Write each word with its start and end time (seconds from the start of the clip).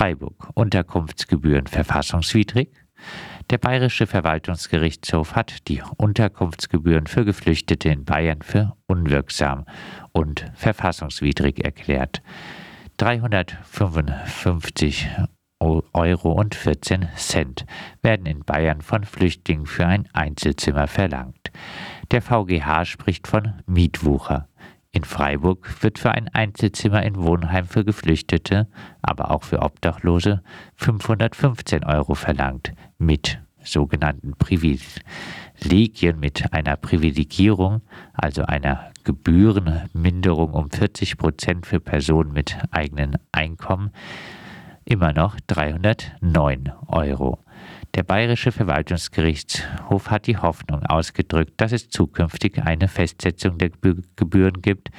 Freiburg. 0.00 0.48
Unterkunftsgebühren 0.54 1.66
verfassungswidrig. 1.66 2.70
Der 3.50 3.58
Bayerische 3.58 4.06
Verwaltungsgerichtshof 4.06 5.36
hat 5.36 5.68
die 5.68 5.82
Unterkunftsgebühren 5.98 7.06
für 7.06 7.26
Geflüchtete 7.26 7.90
in 7.90 8.06
Bayern 8.06 8.40
für 8.40 8.78
unwirksam 8.86 9.66
und 10.12 10.50
verfassungswidrig 10.54 11.62
erklärt. 11.62 12.22
355 12.96 15.10
Euro 15.58 16.32
und 16.32 16.54
14 16.54 17.10
Cent 17.16 17.66
werden 18.00 18.24
in 18.24 18.40
Bayern 18.40 18.80
von 18.80 19.04
Flüchtlingen 19.04 19.66
für 19.66 19.86
ein 19.86 20.08
Einzelzimmer 20.14 20.86
verlangt. 20.86 21.50
Der 22.10 22.22
VGH 22.22 22.86
spricht 22.86 23.28
von 23.28 23.62
Mietwucher. 23.66 24.48
In 24.92 25.04
Freiburg 25.04 25.84
wird 25.84 26.00
für 26.00 26.10
ein 26.10 26.28
Einzelzimmer 26.28 27.04
in 27.04 27.14
Wohnheim 27.14 27.66
für 27.66 27.84
Geflüchtete, 27.84 28.66
aber 29.02 29.30
auch 29.30 29.44
für 29.44 29.62
Obdachlose 29.62 30.42
515 30.74 31.84
Euro 31.84 32.14
verlangt, 32.14 32.72
mit 32.98 33.38
sogenannten 33.62 34.34
Privilegien, 34.36 36.18
mit 36.18 36.52
einer 36.52 36.76
Privilegierung, 36.76 37.82
also 38.14 38.42
einer 38.42 38.90
Gebührenminderung 39.04 40.54
um 40.54 40.70
40 40.70 41.18
Prozent 41.18 41.66
für 41.66 41.78
Personen 41.78 42.32
mit 42.32 42.58
eigenem 42.72 43.12
Einkommen, 43.30 43.92
immer 44.84 45.12
noch 45.12 45.38
309 45.46 46.72
Euro. 46.88 47.38
Der 47.94 48.04
Bayerische 48.04 48.52
Verwaltungsgerichtshof 48.52 50.10
hat 50.10 50.28
die 50.28 50.36
Hoffnung 50.36 50.84
ausgedrückt, 50.86 51.54
dass 51.56 51.72
es 51.72 51.88
zukünftig 51.88 52.62
eine 52.62 52.86
Festsetzung 52.86 53.58
der 53.58 53.70
Gebühren 53.70 54.62
gibt, 54.62 54.90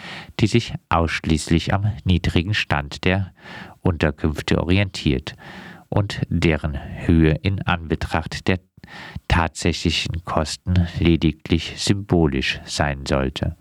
die 0.42 0.48
sich 0.48 0.74
ausschließlich 0.90 1.74
am 1.74 1.94
niedrigen 2.04 2.54
Stand 2.54 3.06
der 3.06 3.34
Unterkünfte 3.80 4.62
orientiert 4.62 5.36
und 5.88 6.22
deren 6.28 6.78
Höhe 7.08 7.32
in 7.42 7.62
Anbetracht 7.62 8.50
der 8.50 8.60
tatsächlichen 9.30 10.26
Kosten 10.26 10.88
lediglich 11.00 11.76
symbolisch 11.78 12.60
sein 12.66 13.06
sollte. 13.06 13.56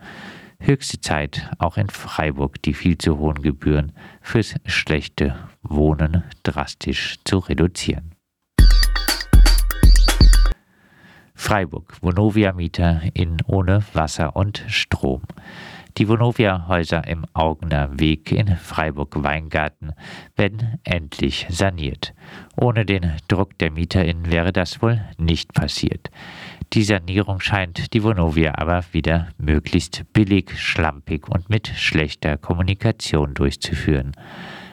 Höchste 0.59 1.01
Zeit, 1.01 1.51
auch 1.59 1.77
in 1.77 1.89
Freiburg 1.89 2.61
die 2.63 2.75
viel 2.75 2.99
zu 2.99 3.19
hohen 3.19 3.43
Gebühren 3.43 3.93
fürs 4.21 4.57
schlechte 4.67 5.37
Wohnen 5.63 6.25
drastisch 6.43 7.17
zu 7.25 7.39
reduzieren. 7.39 8.10
Freiburg, 11.51 11.97
Vonovia-Mieter 12.01 13.03
in 13.13 13.39
ohne 13.45 13.83
Wasser 13.93 14.37
und 14.37 14.63
Strom. 14.69 15.23
Die 15.99 16.07
Vonovia-Häuser 16.07 17.09
im 17.09 17.27
Augener 17.33 17.99
Weg 17.99 18.31
in 18.31 18.57
Freiburg-Weingarten 18.57 19.91
werden 20.37 20.79
endlich 20.85 21.49
saniert. 21.51 22.15
Ohne 22.57 22.85
den 22.87 23.15
Druck 23.27 23.59
der 23.59 23.73
MieterInnen 23.73 24.31
wäre 24.31 24.53
das 24.53 24.81
wohl 24.81 25.05
nicht 25.19 25.53
passiert. 25.53 26.13
Die 26.73 26.85
Sanierung 26.85 27.41
scheint 27.41 27.95
die 27.95 28.05
Vonovia 28.05 28.53
aber 28.57 28.85
wieder 28.93 29.31
möglichst 29.37 30.05
billig, 30.13 30.53
schlampig 30.57 31.29
und 31.29 31.51
mit 31.51 31.67
schlechter 31.67 32.37
Kommunikation 32.37 33.35
durchzuführen. 33.35 34.13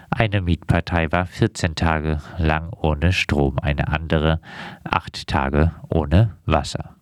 Eine 0.09 0.41
Mietpartei 0.41 1.11
war 1.11 1.25
14 1.25 1.75
Tage 1.75 2.22
lang 2.38 2.72
ohne 2.72 3.11
Strom, 3.11 3.59
eine 3.59 3.89
andere 3.89 4.39
8 4.83 5.27
Tage 5.27 5.73
ohne 5.89 6.38
Wasser. 6.45 6.95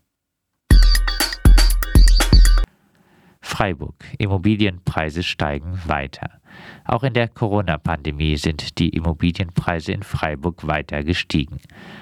Freiburg. 3.42 4.04
Immobilienpreise 4.18 5.22
steigen 5.24 5.80
weiter. 5.86 6.42
Auch 6.84 7.04
in 7.04 7.14
der 7.14 7.28
Corona-Pandemie 7.28 8.38
sind 8.38 8.80
die 8.80 8.90
Immobilienpreise 8.90 9.92
in 9.92 10.02
Freiburg 10.04 10.66
weiter 10.68 11.04
gestiegen. 11.04 11.60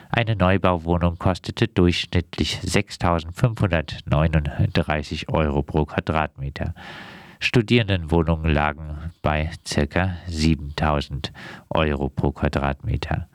Eine 0.09 0.35
Neubauwohnung 0.35 1.17
kostete 1.17 1.67
durchschnittlich 1.67 2.59
6.539 2.59 5.29
Euro 5.29 5.63
pro 5.63 5.85
Quadratmeter. 5.85 6.75
Studierendenwohnungen 7.39 8.53
lagen 8.53 9.02
bei 9.23 9.49
ca. 9.63 10.17
7.000 10.29 11.31
Euro 11.71 12.09
pro 12.09 12.31
Quadratmeter. 12.31 13.27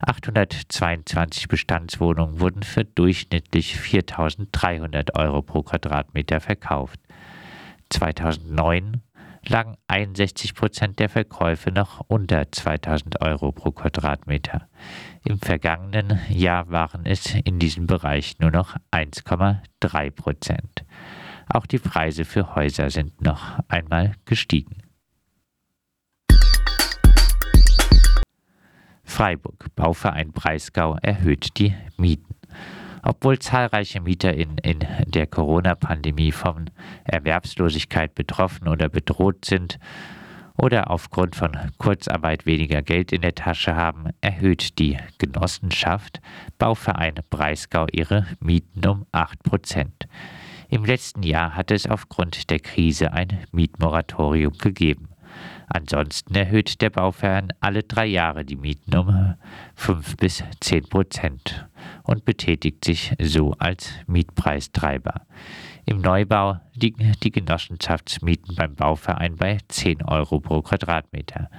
822 0.00 1.46
Bestandswohnungen 1.46 2.40
wurden 2.40 2.64
für 2.64 2.84
durchschnittlich 2.84 3.76
4.300 3.76 5.14
Euro 5.14 5.42
pro 5.42 5.62
Quadratmeter 5.62 6.40
verkauft. 6.40 6.98
2009 7.90 9.02
lagen 9.48 9.76
61 9.88 10.54
Prozent 10.54 10.98
der 10.98 11.08
Verkäufe 11.08 11.70
noch 11.70 12.00
unter 12.08 12.50
2000 12.50 13.20
Euro 13.20 13.52
pro 13.52 13.70
Quadratmeter. 13.70 14.68
Im 15.24 15.38
vergangenen 15.38 16.18
Jahr 16.28 16.70
waren 16.70 17.06
es 17.06 17.34
in 17.44 17.58
diesem 17.58 17.86
Bereich 17.86 18.38
nur 18.38 18.50
noch 18.50 18.76
1,3 18.90 20.10
Prozent. 20.10 20.84
Auch 21.48 21.66
die 21.66 21.78
Preise 21.78 22.24
für 22.24 22.56
Häuser 22.56 22.90
sind 22.90 23.20
noch 23.20 23.60
einmal 23.68 24.14
gestiegen. 24.24 24.85
Freiburg, 29.16 29.74
Bauverein 29.76 30.32
Breisgau 30.32 30.98
erhöht 31.00 31.56
die 31.56 31.74
Mieten. 31.96 32.34
Obwohl 33.02 33.38
zahlreiche 33.38 34.02
MieterInnen 34.02 34.58
in 34.58 34.80
der 35.06 35.26
Corona-Pandemie 35.26 36.32
von 36.32 36.68
Erwerbslosigkeit 37.04 38.14
betroffen 38.14 38.68
oder 38.68 38.90
bedroht 38.90 39.46
sind 39.46 39.78
oder 40.58 40.90
aufgrund 40.90 41.34
von 41.34 41.56
Kurzarbeit 41.78 42.44
weniger 42.44 42.82
Geld 42.82 43.10
in 43.10 43.22
der 43.22 43.34
Tasche 43.34 43.74
haben, 43.74 44.10
erhöht 44.20 44.78
die 44.78 44.98
Genossenschaft 45.16 46.20
Bauverein 46.58 47.14
Breisgau 47.30 47.86
ihre 47.92 48.26
Mieten 48.40 48.86
um 48.86 49.06
8 49.12 49.42
Prozent. 49.42 50.08
Im 50.68 50.84
letzten 50.84 51.22
Jahr 51.22 51.56
hat 51.56 51.70
es 51.70 51.86
aufgrund 51.86 52.50
der 52.50 52.60
Krise 52.60 53.14
ein 53.14 53.38
Mietmoratorium 53.50 54.58
gegeben. 54.58 55.08
Ansonsten 55.66 56.34
erhöht 56.34 56.80
der 56.80 56.90
Bauverein 56.90 57.52
alle 57.60 57.82
drei 57.82 58.06
Jahre 58.06 58.44
die 58.44 58.56
Mieten 58.56 58.96
um 58.96 59.34
5 59.74 60.16
bis 60.16 60.44
10 60.60 60.88
Prozent 60.88 61.68
und 62.04 62.24
betätigt 62.24 62.84
sich 62.84 63.14
so 63.20 63.52
als 63.58 63.90
Mietpreistreiber. 64.06 65.22
Im 65.84 66.00
Neubau 66.00 66.58
liegen 66.74 67.12
die 67.22 67.30
Genossenschaftsmieten 67.30 68.54
beim 68.54 68.74
Bauverein 68.74 69.36
bei 69.36 69.58
10 69.68 70.02
Euro 70.02 70.40
pro 70.40 70.62
Quadratmeter. 70.62 71.50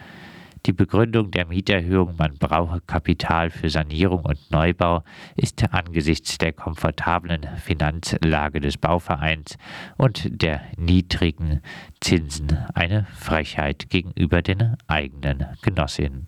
Die 0.68 0.74
Begründung 0.74 1.32
der 1.32 1.48
Mieterhöhung, 1.48 2.18
man 2.18 2.38
brauche 2.38 2.82
Kapital 2.82 3.52
für 3.52 3.70
Sanierung 3.70 4.26
und 4.26 4.52
Neubau, 4.52 5.02
ist 5.38 5.64
angesichts 5.74 6.38
der 6.40 6.52
komfortablen 6.52 7.48
Finanzlage 7.56 8.60
des 8.60 8.78
Bauvereins 8.78 9.58
und 9.96 10.42
der 10.42 10.62
niedrigen 10.76 11.62
Zinsen 12.02 12.58
eine 12.74 13.08
Frechheit 13.16 13.90
gegenüber 13.90 14.42
den 14.42 14.76
eigenen 14.88 15.46
Genossinnen. 15.62 16.28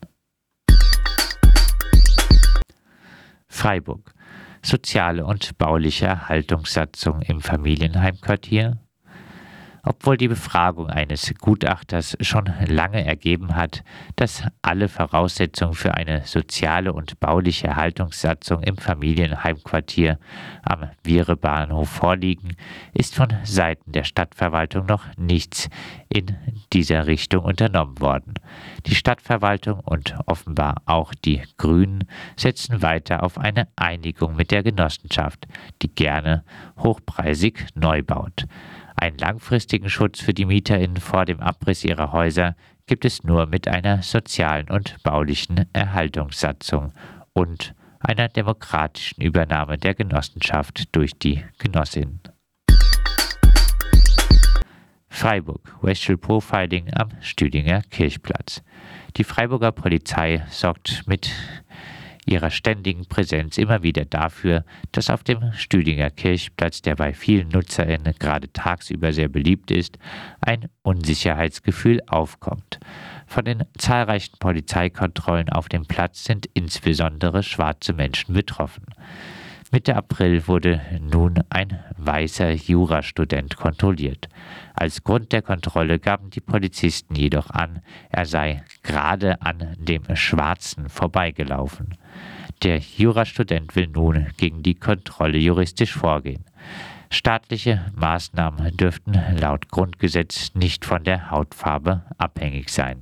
Freiburg. 3.50 4.14
Soziale 4.62 5.26
und 5.26 5.58
bauliche 5.58 6.06
Erhaltungssatzung 6.06 7.22
im 7.24 7.42
Familienheimquartier 7.42 8.78
obwohl 9.84 10.18
die 10.18 10.28
Befragung 10.28 10.88
eines 10.90 11.34
Gutachters 11.40 12.18
schon 12.22 12.50
lange 12.68 13.06
ergeben 13.06 13.56
hat, 13.56 13.84
dass 14.16 14.44
alle 14.62 14.88
Voraussetzungen 14.88 15.74
für 15.74 15.96
eine 15.96 16.26
soziale 16.26 16.94
und 16.94 17.20
bauliche 17.20 17.68
Erhaltungssatzung 17.68 18.64
im 18.64 18.78
Familienheimquartier 18.78 20.20
am 20.64 20.90
Viere-Bahnhof 21.04 21.90
vorliegen, 21.90 22.56
ist 22.94 23.16
von 23.16 23.30
Seiten 23.44 23.92
der 23.92 24.04
Stadtverwaltung 24.04 24.86
noch 24.86 25.06
nichts 25.18 25.70
in 26.10 26.36
dieser 26.74 27.08
Richtung 27.08 27.46
unternommen 27.46 28.00
worden. 28.00 28.34
Die 28.86 28.96
Stadtverwaltung 28.96 29.80
und 29.80 30.16
offenbar 30.26 30.82
auch 30.86 31.14
die 31.14 31.42
Grünen 31.58 32.08
setzen 32.36 32.82
weiter 32.82 33.24
auf 33.24 33.38
eine 33.38 33.68
Einigung 33.76 34.36
mit 34.36 34.52
der 34.52 34.64
Genossenschaft, 34.64 35.48
die 35.82 35.94
gerne 35.94 36.44
hochpreisig 36.78 37.68
neu 37.76 38.04
baut. 38.04 38.46
Einen 39.02 39.18
langfristigen 39.18 39.90
Schutz 39.90 40.20
für 40.20 40.34
die 40.34 40.44
MieterInnen 40.44 40.98
vor 40.98 41.24
dem 41.24 41.40
Abriss 41.40 41.86
ihrer 41.86 42.12
Häuser 42.12 42.58
gibt 42.86 43.06
es 43.06 43.24
nur 43.24 43.46
mit 43.46 43.66
einer 43.70 44.02
sozialen 44.02 44.70
und 44.70 45.02
baulichen 45.04 45.70
Erhaltungssatzung 45.72 46.92
und 47.32 47.74
einer 48.02 48.28
demokratischen 48.28 49.22
Übernahme 49.22 49.78
der 49.78 49.96
Genossenschaft 49.96 50.94
durch 50.94 51.18
die 51.18 51.46
Genossinnen. 51.60 52.20
Freiburg, 55.08 55.78
Racial 55.82 56.18
Profiling 56.18 56.94
am 56.94 57.10
Stüdinger 57.22 57.84
Kirchplatz. 57.84 58.64
Die 59.16 59.24
Freiburger 59.24 59.72
Polizei 59.72 60.44
sorgt 60.50 61.08
mit 61.08 61.32
ihrer 62.30 62.52
ständigen 62.52 63.06
Präsenz 63.06 63.58
immer 63.58 63.84
wieder 63.84 64.06
dafür, 64.06 64.64
dass 64.92 65.10
auf 65.10 65.24
dem 65.24 65.52
Stüdinger 65.54 66.10
Kirchplatz, 66.12 66.82
der 66.82 66.96
bei 66.96 67.14
vielen 67.14 67.50
NutzerInnen 67.50 68.14
gerade 68.20 68.52
tagsüber 68.54 69.12
sehr 69.14 69.30
beliebt 69.30 69.72
ist, 69.72 69.98
ein 70.42 70.70
Unsicherheitsgefühl 70.84 72.02
aufkommt. 72.08 72.80
Von 73.26 73.46
den 73.46 73.64
zahlreichen 73.78 74.38
Polizeikontrollen 74.40 75.50
auf 75.50 75.70
dem 75.70 75.86
Platz 75.86 76.24
sind 76.24 76.48
insbesondere 76.54 77.44
schwarze 77.44 77.94
Menschen 77.94 78.34
betroffen. 78.34 78.86
Mitte 79.72 79.96
April 79.96 80.48
wurde 80.48 80.82
nun 81.00 81.44
ein 81.50 81.80
weißer 81.96 82.54
Jurastudent 82.54 83.56
kontrolliert. 83.56 84.28
Als 84.74 85.04
Grund 85.04 85.32
der 85.32 85.44
Kontrolle 85.44 86.00
gaben 86.00 86.32
die 86.32 86.42
Polizisten 86.42 87.14
jedoch 87.14 87.52
an, 87.52 87.82
er 88.10 88.26
sei 88.26 88.64
gerade 88.84 89.42
an 89.42 89.76
dem 89.78 90.04
Schwarzen 90.16 90.90
vorbeigelaufen. 90.90 91.98
Der 92.64 92.80
Jurastudent 92.80 93.76
will 93.76 93.88
nun 93.88 94.28
gegen 94.38 94.64
die 94.64 94.76
Kontrolle 94.76 95.38
juristisch 95.38 95.94
vorgehen. 95.94 96.44
Staatliche 97.10 97.86
Maßnahmen 97.96 98.76
dürften 98.78 99.18
laut 99.40 99.70
Grundgesetz 99.70 100.54
nicht 100.54 100.86
von 100.86 101.04
der 101.04 101.32
Hautfarbe 101.32 102.04
abhängig 102.18 102.70
sein. 102.70 103.02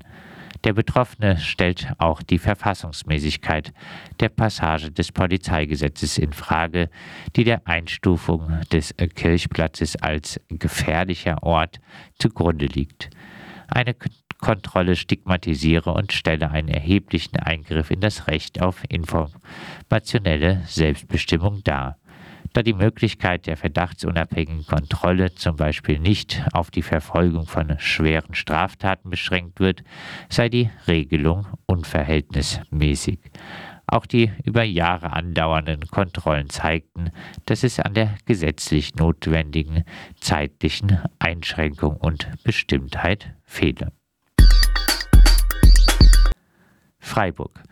Der 0.64 0.74
Betroffene 0.74 1.38
stellt 1.38 1.94
auch 1.98 2.22
die 2.22 2.40
Verfassungsmäßigkeit 2.40 3.74
der 4.20 4.30
Passage 4.30 4.92
des 4.92 5.12
Polizeigesetzes 5.12 6.18
in 6.18 6.34
Frage, 6.34 6.90
die 7.36 7.44
der 7.44 7.68
Einstufung 7.68 8.60
des 8.72 8.96
Kirchplatzes 9.16 9.96
als 9.98 10.40
gefährlicher 10.50 11.44
Ort 11.44 11.80
zugrunde 12.18 12.66
liegt. 12.66 13.10
Eine 13.68 13.96
Kontrolle 14.40 14.96
stigmatisiere 14.96 15.94
und 15.94 16.14
stelle 16.14 16.52
einen 16.52 16.70
erheblichen 16.70 17.38
Eingriff 17.38 17.92
in 17.92 18.02
das 18.02 18.28
Recht 18.28 18.62
auf 18.62 18.84
informationelle 18.90 20.62
Selbstbestimmung 20.66 21.64
dar 21.64 21.98
da 22.58 22.64
die 22.64 22.74
Möglichkeit 22.74 23.46
der 23.46 23.56
verdachtsunabhängigen 23.56 24.66
Kontrolle 24.66 25.36
zum 25.36 25.56
Beispiel 25.58 26.00
nicht 26.00 26.44
auf 26.54 26.72
die 26.72 26.82
Verfolgung 26.82 27.46
von 27.46 27.78
schweren 27.80 28.34
Straftaten 28.34 29.12
beschränkt 29.12 29.60
wird, 29.60 29.84
sei 30.28 30.50
die 30.50 30.72
Regelung 30.88 31.46
unverhältnismäßig. 31.68 33.20
Auch 33.90 34.06
die 34.06 34.32
über 34.44 34.64
Jahre 34.64 35.14
andauernden 35.14 35.88
Kontrollen 35.88 36.50
zeigten, 36.50 37.12
dass 37.46 37.64
es 37.64 37.80
an 37.80 37.94
der 37.94 38.16
gesetzlich 38.26 38.96
notwendigen 38.96 39.86
zeitlichen 40.20 41.00
Einschränkung 41.20 41.96
und 41.96 42.30
Bestimmtheit 42.44 43.34
fehle. 43.44 43.94
Freiburg. 47.00 47.64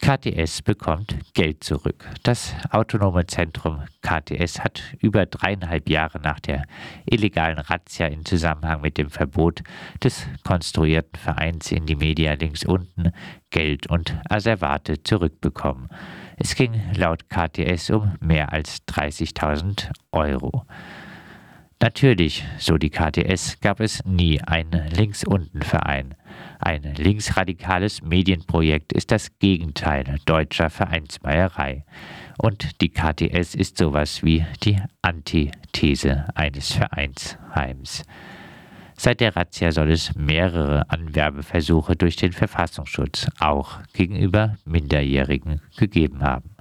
KTS 0.00 0.62
bekommt 0.62 1.16
Geld 1.34 1.64
zurück. 1.64 2.08
Das 2.22 2.54
autonome 2.70 3.26
Zentrum 3.26 3.82
KTS 4.02 4.60
hat 4.60 4.82
über 5.00 5.26
dreieinhalb 5.26 5.88
Jahre 5.88 6.20
nach 6.20 6.38
der 6.40 6.64
illegalen 7.06 7.58
Razzia 7.58 8.06
in 8.06 8.24
Zusammenhang 8.24 8.80
mit 8.82 8.98
dem 8.98 9.10
Verbot 9.10 9.62
des 10.02 10.26
konstruierten 10.44 11.18
Vereins 11.18 11.72
in 11.72 11.86
die 11.86 11.96
Media 11.96 12.34
links 12.34 12.64
unten 12.64 13.12
Geld 13.50 13.86
und 13.88 14.16
Asservate 14.28 15.02
zurückbekommen. 15.02 15.88
Es 16.36 16.54
ging 16.54 16.80
laut 16.94 17.28
KTS 17.30 17.90
um 17.90 18.16
mehr 18.20 18.52
als 18.52 18.86
30.000 18.86 19.90
Euro. 20.12 20.66
Natürlich, 21.78 22.42
so 22.58 22.78
die 22.78 22.88
KTS, 22.88 23.60
gab 23.60 23.80
es 23.80 24.02
nie 24.06 24.40
einen 24.40 24.88
Links-Unten-Verein. 24.88 26.14
Ein 26.58 26.94
linksradikales 26.96 28.00
Medienprojekt 28.00 28.94
ist 28.94 29.12
das 29.12 29.38
Gegenteil 29.40 30.16
deutscher 30.24 30.70
Vereinsmeierei. 30.70 31.84
Und 32.38 32.80
die 32.80 32.88
KTS 32.88 33.54
ist 33.54 33.76
sowas 33.76 34.22
wie 34.22 34.46
die 34.64 34.78
Antithese 35.02 36.26
eines 36.34 36.72
Vereinsheims. 36.72 38.04
Seit 38.96 39.20
der 39.20 39.36
Razzia 39.36 39.70
soll 39.70 39.90
es 39.90 40.14
mehrere 40.14 40.90
Anwerbeversuche 40.90 41.94
durch 41.94 42.16
den 42.16 42.32
Verfassungsschutz 42.32 43.28
auch 43.38 43.80
gegenüber 43.92 44.56
Minderjährigen 44.64 45.60
gegeben 45.76 46.22
haben. 46.22 46.55